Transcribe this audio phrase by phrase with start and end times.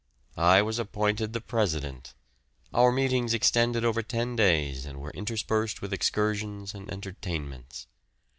[0.35, 2.15] I was appointed the president;
[2.73, 7.85] our meetings extended over ten days and were interspersed with excursions and entertainments.